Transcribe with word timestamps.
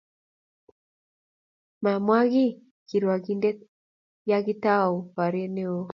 Mamwa 1.83 2.19
ki 2.31 2.45
kirwangindet 2.87 3.57
ya 4.29 4.37
kitau 4.45 4.91
bariet 5.15 5.51
neo 5.55 5.81